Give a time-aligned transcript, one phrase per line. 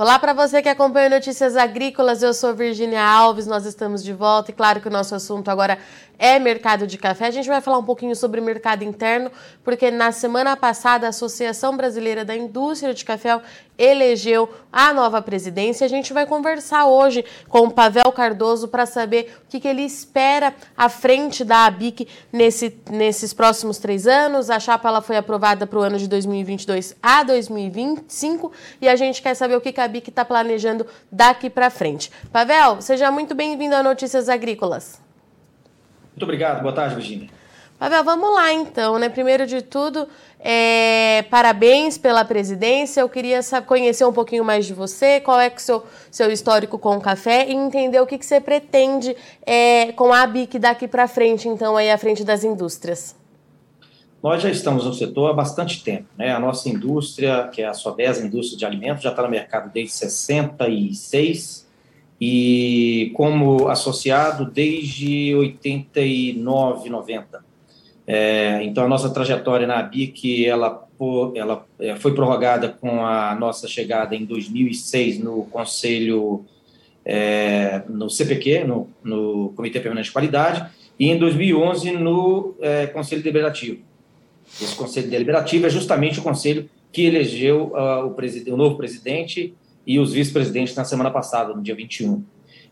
[0.00, 4.50] Olá para você que acompanha Notícias Agrícolas, eu sou Virginia Alves, nós estamos de volta
[4.50, 5.78] e claro que o nosso assunto agora
[6.18, 7.26] é mercado de café.
[7.26, 9.30] A gente vai falar um pouquinho sobre mercado interno,
[9.62, 13.42] porque na semana passada a Associação Brasileira da Indústria de Café
[13.80, 15.86] elegeu a nova presidência.
[15.86, 19.82] A gente vai conversar hoje com o Pavel Cardoso para saber o que, que, ele
[19.82, 24.50] espera à frente da ABIC nesse, nesses próximos três anos.
[24.50, 29.22] A chapa ela foi aprovada para o ano de 2022 a 2025 e a gente
[29.22, 32.10] quer saber o que, que a ABIC está planejando daqui para frente.
[32.30, 35.00] Pavel, seja muito bem-vindo a Notícias Agrícolas.
[36.10, 36.60] Muito obrigado.
[36.60, 37.39] Boa tarde, Virginia.
[37.80, 39.08] Pavel, vamos lá então, né?
[39.08, 40.06] Primeiro de tudo,
[40.38, 43.00] é, parabéns pela presidência.
[43.00, 46.98] Eu queria conhecer um pouquinho mais de você, qual é o seu, seu histórico com
[46.98, 49.16] o café e entender o que, que você pretende
[49.46, 53.16] é, com a ABIC daqui para frente, então, aí à frente das indústrias.
[54.22, 56.04] Nós já estamos no setor há bastante tempo.
[56.18, 56.34] Né?
[56.34, 59.94] A nossa indústria, que é a Sodesa Indústria de Alimentos, já está no mercado desde
[59.94, 61.66] 66
[62.20, 67.48] e como associado desde 89, 90.
[68.12, 70.84] É, então, a nossa trajetória na ABIC ela,
[71.36, 76.44] ela é, foi prorrogada com a nossa chegada em 2006 no Conselho,
[77.04, 83.22] é, no CPQ, no, no, Comitê Permanente de Qualidade, e em 2011 no é, Conselho
[83.22, 83.78] Deliberativo.
[84.60, 89.54] Esse Conselho Deliberativo é justamente o conselho que elegeu uh, o, o novo presidente
[89.86, 92.24] e os vice-presidentes na semana passada, no dia 21.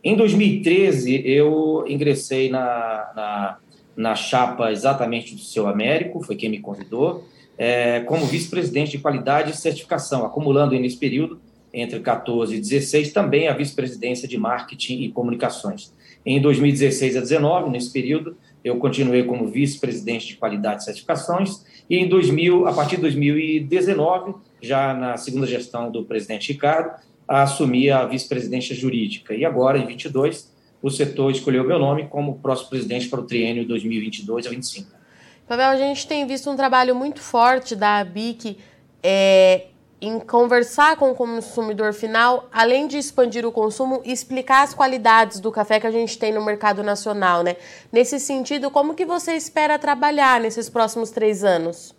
[0.03, 3.59] Em 2013, eu ingressei na, na,
[3.99, 7.27] na chapa exatamente do seu Américo, foi quem me convidou,
[7.59, 11.41] é, como vice-presidente de qualidade e certificação, acumulando nesse período,
[11.75, 15.93] entre 14 e 16, também a vice-presidência de marketing e comunicações.
[16.25, 21.97] Em 2016 a 19, nesse período, eu continuei como vice-presidente de qualidade e certificações, e
[21.99, 28.05] em 2000, a partir de 2019, já na segunda gestão do presidente Ricardo, assumi a
[28.05, 29.35] vice-presidência jurídica.
[29.35, 33.67] E agora, em 22, o setor escolheu meu nome como próximo presidente para o triênio
[33.67, 34.91] 2022 a 25.
[35.47, 38.59] Pavel, a gente tem visto um trabalho muito forte da ABIC
[39.03, 39.67] é,
[40.01, 45.51] em conversar com o consumidor final, além de expandir o consumo, explicar as qualidades do
[45.51, 47.57] café que a gente tem no mercado nacional, né?
[47.91, 51.95] Nesse sentido, como que você espera trabalhar nesses próximos três anos?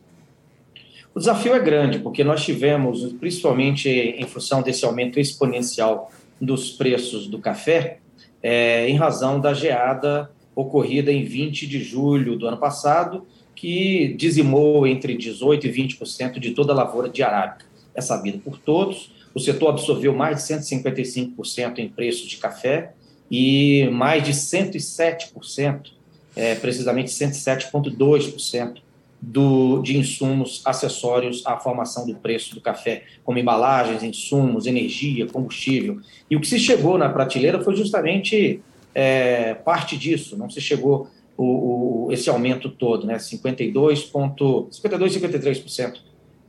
[1.13, 7.27] O desafio é grande, porque nós tivemos, principalmente em função desse aumento exponencial dos preços
[7.27, 7.97] do café,
[8.41, 14.87] é, em razão da geada ocorrida em 20 de julho do ano passado, que dizimou
[14.87, 17.65] entre 18% e 20% de toda a lavoura de arábica.
[17.93, 19.11] É sabido por todos.
[19.33, 22.93] O setor absorveu mais de 155% em preços de café
[23.29, 25.91] e mais de 107%,
[26.35, 28.77] é, precisamente 107,2%
[29.21, 35.99] do, de insumos acessórios à formação do preço do café, como embalagens, insumos, energia, combustível.
[36.29, 38.61] E o que se chegou na prateleira foi justamente
[38.95, 43.17] é, parte disso, não se chegou o, o, esse aumento todo, né?
[43.17, 44.11] 52,
[44.71, 45.93] 52 53%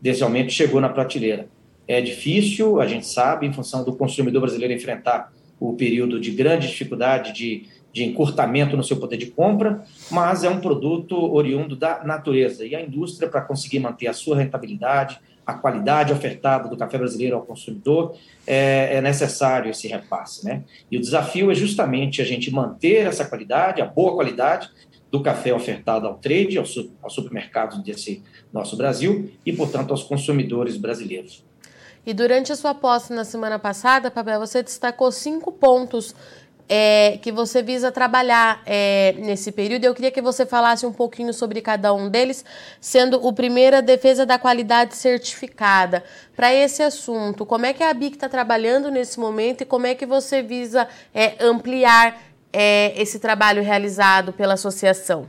[0.01, 1.49] desse aumento chegou na prateleira.
[1.87, 6.69] É difícil, a gente sabe, em função do consumidor brasileiro enfrentar o período de grande
[6.69, 12.05] dificuldade de de encurtamento no seu poder de compra, mas é um produto oriundo da
[12.05, 12.65] natureza.
[12.65, 17.37] E a indústria, para conseguir manter a sua rentabilidade, a qualidade ofertada do café brasileiro
[17.37, 18.15] ao consumidor,
[18.47, 20.45] é, é, necessário esse repasse.
[20.45, 20.63] Né?
[20.91, 24.71] E o desafio é justamente a gente manter essa qualidade, a boa qualidade
[25.11, 28.23] do café ofertado ao trade, aos, aos supermercados desse
[28.53, 31.45] nosso Brasil e, portanto, aos consumidores brasileiros.
[32.07, 36.15] E durante a sua posse na semana passada, Pavel, você destacou cinco pontos
[36.73, 39.85] é, que você visa trabalhar é, nesse período.
[39.85, 42.45] Eu queria que você falasse um pouquinho sobre cada um deles,
[42.81, 46.05] sendo o primeiro a defesa da qualidade certificada.
[46.37, 49.97] Para esse assunto, como é que a BIC está trabalhando nesse momento e como é
[49.97, 52.23] que você visa é, ampliar
[52.53, 55.27] é, esse trabalho realizado pela associação?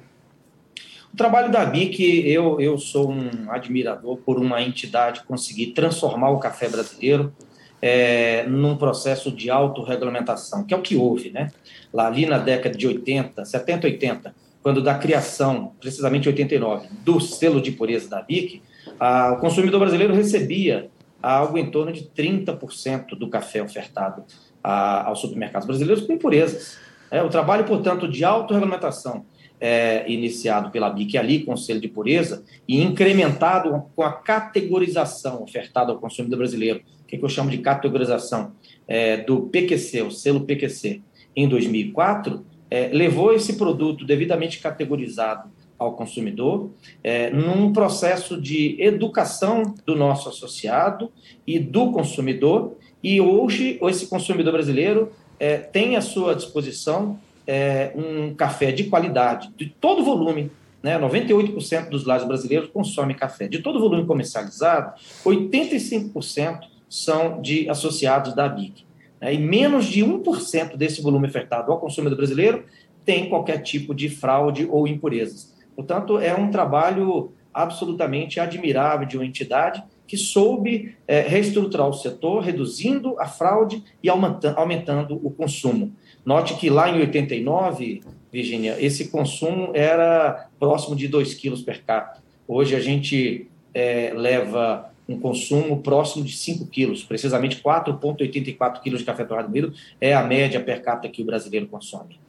[1.12, 6.40] O trabalho da BIC, eu, eu sou um admirador por uma entidade conseguir transformar o
[6.40, 7.34] café brasileiro
[7.82, 11.50] é, num processo de autorregulamentação, que é o que houve, né?
[11.92, 17.60] Lá ali na década de 80, 70, 80, quando da criação, precisamente 89, do selo
[17.62, 18.62] de pureza da BIC,
[19.00, 20.90] a, o consumidor brasileiro recebia
[21.22, 24.24] algo em torno de 30% do café ofertado
[24.64, 26.78] a, aos supermercados brasileiros com impurezas.
[27.10, 29.26] É, o trabalho, portanto, de autorregulamentação
[29.62, 36.00] é, iniciado pela BIC ali, Conselho de Pureza, e incrementado com a categorização ofertada ao
[36.00, 38.54] consumidor brasileiro que, que eu chamo de categorização
[38.88, 41.02] é, do PQC, o selo PQC,
[41.36, 46.72] em 2004, é, levou esse produto devidamente categorizado ao consumidor,
[47.04, 51.12] é, num processo de educação do nosso associado
[51.46, 58.34] e do consumidor, E hoje, esse consumidor brasileiro é, tem à sua disposição é, um
[58.34, 60.52] café de qualidade, de todo volume.
[60.82, 61.00] Né?
[61.00, 63.48] 98% dos lares brasileiros consomem café.
[63.48, 64.94] De todo volume comercializado,
[65.26, 68.84] 85% são de associados da BIC.
[69.20, 69.34] Né?
[69.36, 72.66] E menos de 1% desse volume ofertado ao consumidor brasileiro
[73.06, 75.56] tem qualquer tipo de fraude ou impurezas.
[75.76, 82.44] Portanto, é um trabalho absolutamente admirável de uma entidade que soube é, reestruturar o setor,
[82.44, 85.96] reduzindo a fraude e aumentando, o consumo.
[86.26, 92.22] Note que lá em 89, Virginia, esse consumo era próximo de 2 quilos per capita.
[92.46, 99.06] Hoje a gente é, leva um consumo próximo de 5 quilos, precisamente 4,84 quilos de
[99.06, 102.20] café torrado moído é a média per capita que o brasileiro consome.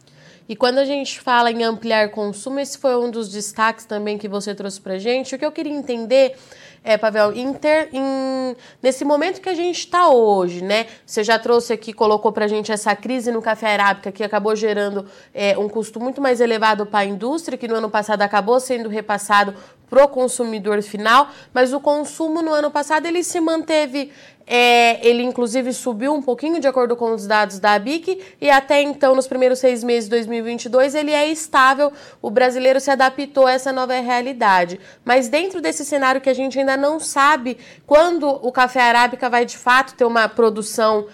[0.49, 4.29] E quando a gente fala em ampliar consumo, esse foi um dos destaques também que
[4.29, 5.35] você trouxe para gente.
[5.35, 6.37] O que eu queria entender
[6.85, 10.87] é, Pavel, inter, em, nesse momento que a gente está hoje, né?
[11.07, 14.57] Você já trouxe aqui, colocou para a gente essa crise no café arábica que acabou
[14.57, 18.59] gerando é, um custo muito mais elevado para a indústria, que no ano passado acabou
[18.59, 19.55] sendo repassado
[19.89, 24.11] para o consumidor final, mas o consumo no ano passado ele se manteve
[24.47, 28.83] é, ele, inclusive, subiu um pouquinho de acordo com os dados da ABIC e até
[28.83, 31.93] então, nos primeiros seis meses de 2022, ele é estável.
[32.21, 34.81] O brasileiro se adaptou a essa nova realidade.
[35.05, 39.45] Mas dentro desse cenário que a gente ainda não sabe quando o café arábica vai
[39.45, 41.07] de fato ter uma produção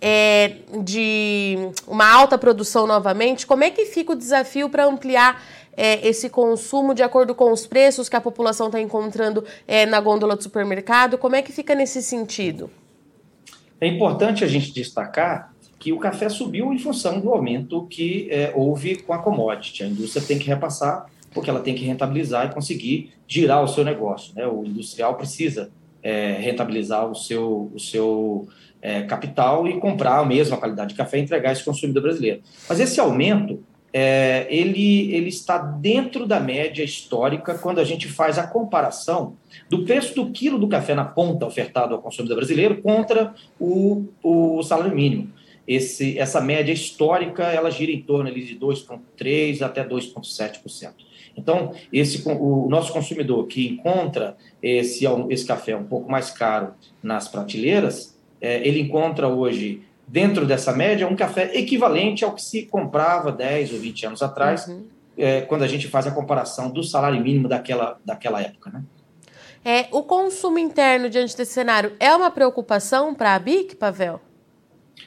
[0.00, 5.42] é, de uma alta produção novamente, como é que fica o desafio para ampliar
[5.76, 10.00] é, esse consumo de acordo com os preços que a população está encontrando é, na
[10.00, 11.18] gôndola do supermercado?
[11.18, 12.70] Como é que fica nesse sentido?
[13.80, 18.52] É importante a gente destacar que o café subiu em função do aumento que é,
[18.54, 19.82] houve com a commodity.
[19.82, 23.84] A indústria tem que repassar, porque ela tem que rentabilizar e conseguir girar o seu
[23.84, 24.34] negócio.
[24.34, 24.46] Né?
[24.46, 25.70] O industrial precisa
[26.02, 28.48] é, rentabilizar o seu, o seu
[28.80, 32.40] é, capital e comprar a mesma qualidade de café e entregar esse consumidor brasileiro.
[32.68, 33.62] Mas esse aumento
[33.96, 39.36] é, ele, ele está dentro da média histórica quando a gente faz a comparação
[39.70, 44.60] do preço do quilo do café na ponta ofertado ao consumidor brasileiro contra o, o
[44.64, 45.30] salário mínimo.
[45.66, 50.92] Esse, essa média histórica ela gira em torno ali, de 2,3% até 2,7%.
[51.36, 57.28] Então, esse, o nosso consumidor que encontra esse, esse café um pouco mais caro nas
[57.28, 63.32] prateleiras, é, ele encontra hoje dentro dessa média, um café equivalente ao que se comprava
[63.32, 64.84] 10 ou 20 anos atrás, uhum.
[65.16, 68.70] é, quando a gente faz a comparação do salário mínimo daquela, daquela época.
[68.70, 68.82] Né?
[69.64, 74.20] É, o consumo interno diante desse cenário é uma preocupação para a BIC, Pavel?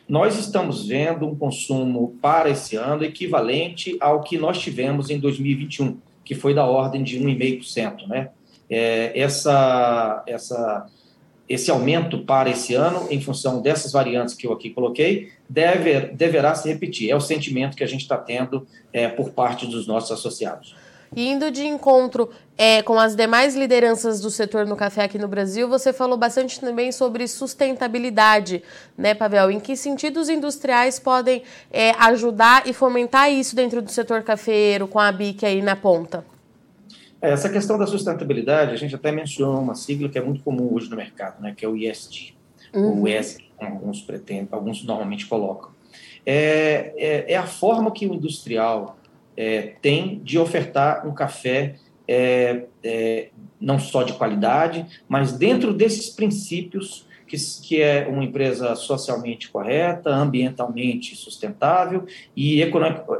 [0.07, 5.97] Nós estamos vendo um consumo para esse ano equivalente ao que nós tivemos em 2021,
[6.23, 8.07] que foi da ordem de 1,5%.
[8.07, 8.29] Né?
[8.69, 10.87] É, essa, essa
[11.47, 16.53] esse aumento para esse ano, em função dessas variantes que eu aqui coloquei, deve, deverá
[16.53, 17.09] se repetir.
[17.09, 20.75] É o sentimento que a gente está tendo é, por parte dos nossos associados.
[21.15, 25.69] indo de encontro é, com as demais lideranças do setor no café aqui no Brasil,
[25.69, 28.61] você falou bastante também sobre sustentabilidade,
[28.97, 29.49] né, Pavel?
[29.49, 34.85] Em que sentido os industriais podem é, ajudar e fomentar isso dentro do setor cafeiro,
[34.85, 36.25] com a BIC aí na ponta?
[37.21, 40.73] É, essa questão da sustentabilidade, a gente até mencionou uma sigla que é muito comum
[40.73, 42.35] hoje no mercado, né, que é o ESG,
[42.73, 43.01] uhum.
[43.01, 45.71] o ESG, alguns pretendem, alguns normalmente colocam.
[46.25, 48.97] É, é, é, a forma que o industrial
[49.35, 51.75] é, tem de ofertar um café
[52.07, 58.75] é, é, não só de qualidade, mas dentro desses princípios que, que é uma empresa
[58.75, 62.05] socialmente correta, ambientalmente sustentável
[62.35, 62.61] e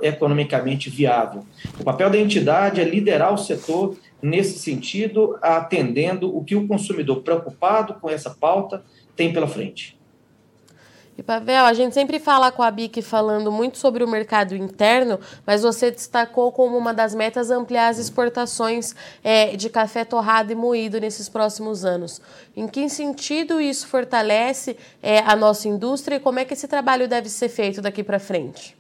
[0.02, 1.46] economicamente viável.
[1.80, 7.22] O papel da entidade é liderar o setor nesse sentido, atendendo o que o consumidor
[7.22, 8.84] preocupado com essa pauta
[9.16, 9.97] tem pela frente.
[11.18, 15.20] E Pavel, a gente sempre fala com a BIC falando muito sobre o mercado interno,
[15.48, 18.94] mas você destacou como uma das metas ampliar as exportações
[19.24, 22.22] é, de café torrado e moído nesses próximos anos.
[22.56, 27.08] Em que sentido isso fortalece é, a nossa indústria e como é que esse trabalho
[27.08, 28.78] deve ser feito daqui para frente?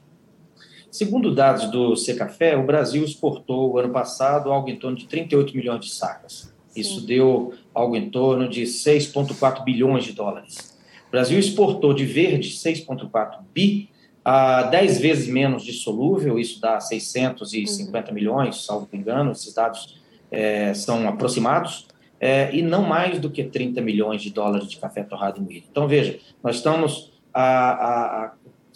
[0.91, 5.85] Segundo dados do Secafé, o Brasil exportou ano passado algo em torno de 38 milhões
[5.85, 6.53] de sacas.
[6.75, 7.05] Isso Sim.
[7.07, 10.76] deu algo em torno de 6,4 bilhões de dólares.
[11.07, 13.89] O Brasil exportou de verde 6,4 bi,
[14.23, 18.13] a 10 vezes menos de solúvel, isso dá 650 uhum.
[18.13, 19.97] milhões, salvo engano, esses dados
[20.29, 21.87] é, são aproximados,
[22.19, 25.67] é, e não mais do que 30 milhões de dólares de café torrado e moído.
[25.71, 27.13] Então, veja, nós estamos.
[27.33, 28.33] A, a, a,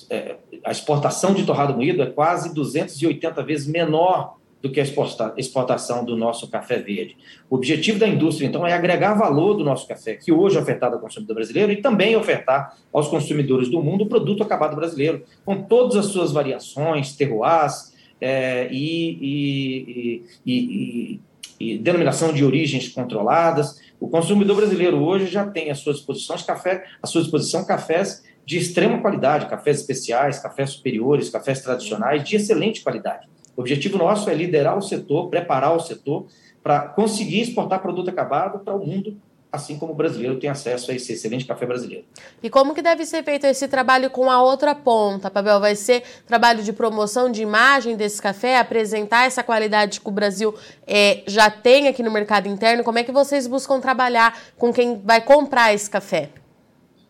[0.09, 4.85] é, a exportação de torrado moído é quase 280 vezes menor do que a
[5.37, 7.17] exportação do nosso café verde.
[7.49, 10.95] O objetivo da indústria, então, é agregar valor do nosso café, que hoje é ofertado
[10.95, 15.63] ao consumidor brasileiro, e também ofertar aos consumidores do mundo o produto acabado brasileiro, com
[15.63, 21.19] todas as suas variações, terroirs é, e, e, e,
[21.59, 23.81] e, denominação de origens controladas.
[23.99, 28.57] O consumidor brasileiro hoje já tem à sua disposição café, à sua disposição cafés de
[28.57, 33.27] extrema qualidade, cafés especiais, cafés superiores, cafés tradicionais de excelente qualidade.
[33.61, 36.25] O objetivo nosso é liderar o setor, preparar o setor
[36.63, 39.15] para conseguir exportar produto acabado para o mundo,
[39.51, 42.03] assim como o brasileiro tem acesso a esse excelente café brasileiro.
[42.41, 45.59] E como que deve ser feito esse trabalho com a outra ponta, Pavel?
[45.59, 50.55] Vai ser trabalho de promoção de imagem desse café, apresentar essa qualidade que o Brasil
[50.87, 52.83] é, já tem aqui no mercado interno?
[52.83, 56.29] Como é que vocês buscam trabalhar com quem vai comprar esse café?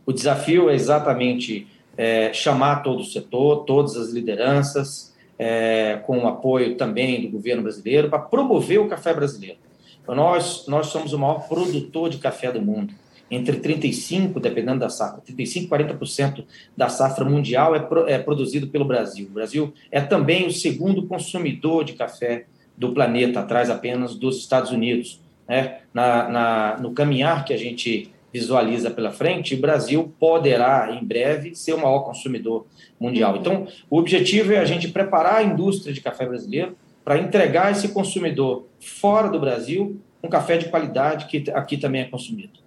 [0.05, 1.65] O desafio é exatamente
[1.95, 5.10] é, chamar todo o setor, todas as lideranças,
[5.43, 9.57] é, com o apoio também do governo brasileiro, para promover o café brasileiro.
[9.99, 12.93] Então, nós, nós somos o maior produtor de café do mundo.
[13.29, 16.43] Entre 35%, dependendo da safra, 35% e 40%
[16.77, 19.29] da safra mundial é, pro, é produzido pelo Brasil.
[19.31, 22.45] O Brasil é também o segundo consumidor de café
[22.77, 25.19] do planeta, atrás apenas dos Estados Unidos.
[25.49, 25.79] Né?
[25.91, 31.55] Na, na, no caminhar que a gente visualiza pela frente, o Brasil poderá, em breve,
[31.55, 32.65] ser o maior consumidor
[32.99, 33.33] mundial.
[33.33, 33.39] Uhum.
[33.39, 37.89] Então, o objetivo é a gente preparar a indústria de café brasileiro para entregar esse
[37.89, 42.61] consumidor fora do Brasil um café de qualidade que aqui também é consumido.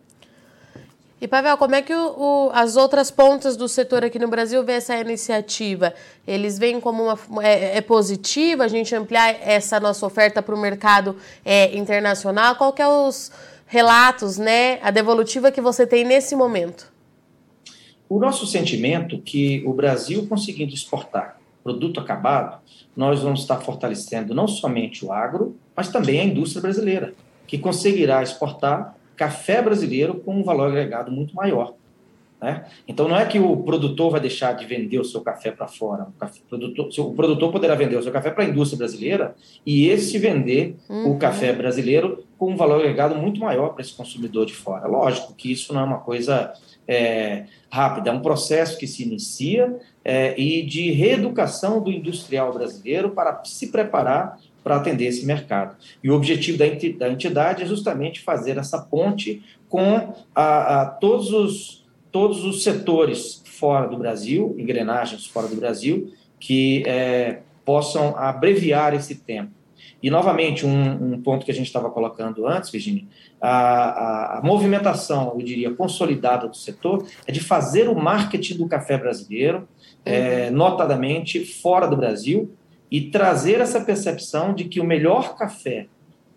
[1.21, 4.63] E, Pavel, como é que o, o, as outras pontas do setor aqui no Brasil
[4.63, 5.95] vê essa iniciativa?
[6.27, 10.59] Eles veem como uma, é, é positiva a gente ampliar essa nossa oferta para o
[10.59, 12.57] mercado é, internacional?
[12.57, 13.33] Qual que é os
[13.75, 16.93] relatos, né, a devolutiva que você tem nesse momento?
[18.09, 22.61] O nosso sentimento que o Brasil conseguindo exportar produto acabado,
[22.97, 27.15] nós vamos estar fortalecendo não somente o agro, mas também a indústria brasileira,
[27.49, 31.75] que conseguirá exportar café brasileiro com um valor agregado muito maior.
[32.41, 32.65] Né?
[32.87, 36.05] Então, não é que o produtor vai deixar de vender o seu café para fora.
[36.05, 39.89] O, café, produtor, o produtor poderá vender o seu café para a indústria brasileira e
[39.89, 41.13] esse vender uhum.
[41.13, 44.87] o café brasileiro com um valor agregado muito maior para esse consumidor de fora.
[44.87, 46.53] Lógico que isso não é uma coisa
[46.87, 49.75] é, rápida, é um processo que se inicia
[50.05, 55.77] é, e de reeducação do industrial brasileiro para se preparar para atender esse mercado.
[56.03, 61.84] E o objetivo da entidade é justamente fazer essa ponte com a, a todos os
[62.15, 69.17] todos os setores fora do Brasil, engrenagens fora do Brasil, que é, possam abreviar esse
[69.17, 69.51] tempo.
[70.01, 73.03] E, novamente, um, um ponto que a gente estava colocando antes, Virginia,
[73.41, 78.69] a, a, a, movimentação, eu diria, consolidada do setor é de fazer o marketing do
[78.69, 79.67] café brasileiro,
[80.05, 80.57] é, uhum.
[80.57, 82.55] notadamente fora do Brasil,
[82.93, 85.89] e trazer essa percepção de que o melhor café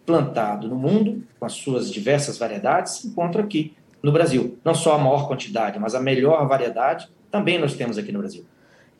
[0.08, 4.58] plantado no mundo, com as suas diversas variedades, se encontra aqui, no Brasil.
[4.64, 8.46] Não só a maior quantidade, mas a melhor variedade também nós temos aqui no Brasil.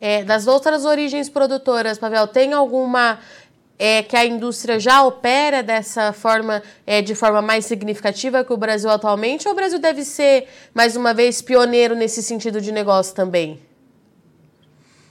[0.00, 3.18] É, das outras origens produtoras, Pavel, tem alguma
[3.78, 8.56] é, que a indústria já opera dessa forma, é, de forma mais significativa que o
[8.56, 13.14] Brasil atualmente, ou o Brasil deve ser, mais uma vez, pioneiro nesse sentido de negócio
[13.14, 13.58] também?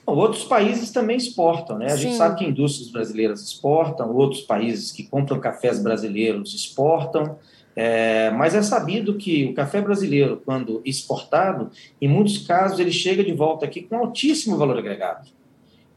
[0.05, 1.87] Outros países também exportam, né?
[1.87, 2.03] A Sim.
[2.03, 7.37] gente sabe que indústrias brasileiras exportam, outros países que compram cafés brasileiros exportam.
[7.79, 11.69] É, mas é sabido que o café brasileiro, quando exportado,
[12.01, 15.29] em muitos casos ele chega de volta aqui com altíssimo valor agregado.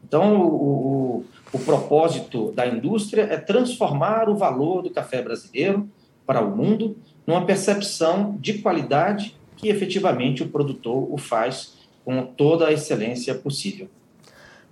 [0.06, 5.88] Então, o, o, o propósito da indústria é transformar o valor do café brasileiro
[6.26, 12.66] para o mundo numa percepção de qualidade que efetivamente o produtor o faz com toda
[12.66, 13.88] a excelência possível.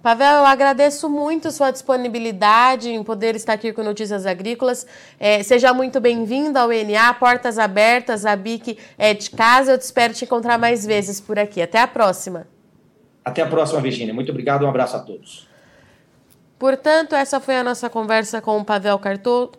[0.09, 4.87] Pavel, eu agradeço muito sua disponibilidade em poder estar aqui com Notícias Agrícolas.
[5.21, 9.73] É, seja muito bem-vindo ao ENA, portas abertas, a BIC é de casa.
[9.73, 11.61] Eu te espero te encontrar mais vezes por aqui.
[11.61, 12.47] Até a próxima.
[13.23, 14.15] Até a próxima, Virginia.
[14.15, 15.47] Muito obrigado, um abraço a todos.
[16.59, 19.01] Portanto, essa foi a nossa conversa com o Pavel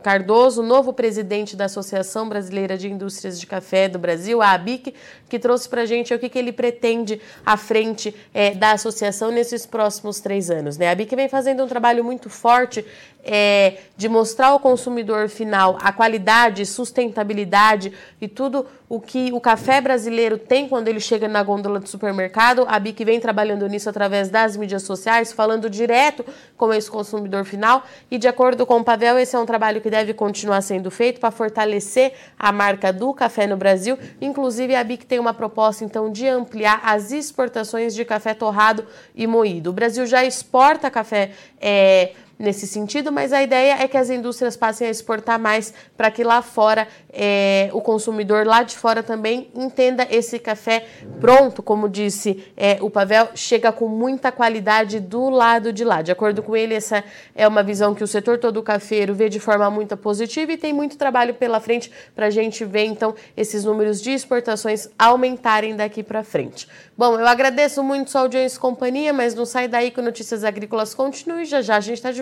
[0.03, 4.93] Cardoso, novo presidente da Associação Brasileira de Indústrias de Café do Brasil, a ABIC,
[5.29, 9.31] que trouxe para a gente o que, que ele pretende à frente é, da associação
[9.31, 10.77] nesses próximos três anos.
[10.77, 10.89] Né?
[10.89, 12.85] A ABIC vem fazendo um trabalho muito forte
[13.23, 19.79] é, de mostrar ao consumidor final a qualidade, sustentabilidade e tudo o que o café
[19.79, 22.65] brasileiro tem quando ele chega na gôndola do supermercado.
[22.67, 26.25] A BIC vem trabalhando nisso através das mídias sociais, falando direto
[26.57, 27.83] com esse consumidor final.
[28.09, 31.19] E de acordo com o Pavel, esse é um trabalho que deve continuar sendo feito
[31.19, 33.97] para fortalecer a marca do café no Brasil.
[34.19, 39.27] Inclusive, a BIC tem uma proposta então de ampliar as exportações de café torrado e
[39.27, 39.69] moído.
[39.69, 41.31] O Brasil já exporta café.
[41.61, 46.09] É, nesse sentido, mas a ideia é que as indústrias passem a exportar mais para
[46.09, 50.87] que lá fora é, o consumidor lá de fora também entenda esse café
[51.19, 56.01] pronto, como disse é, o Pavel, chega com muita qualidade do lado de lá.
[56.01, 57.03] De acordo com ele, essa
[57.35, 60.71] é uma visão que o setor todo cafeiro vê de forma muito positiva e tem
[60.71, 66.01] muito trabalho pela frente para a gente ver então esses números de exportações aumentarem daqui
[66.01, 66.69] para frente.
[66.97, 70.93] Bom, eu agradeço muito sua audiência e companhia, mas não sai daí que Notícias Agrícolas
[70.93, 71.43] continue.
[71.43, 72.21] Já já a gente está de